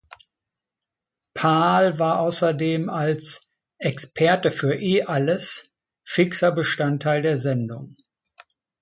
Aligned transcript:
Paal 1.35 1.99
war 1.99 2.21
außerdem 2.21 2.89
als 2.89 3.47
"Experte 3.77 4.49
für 4.49 4.73
eh 4.79 5.03
alles" 5.03 5.69
fixer 6.03 6.51
Bestandteil 6.51 7.21
der 7.21 7.37
Sendung. 7.37 7.97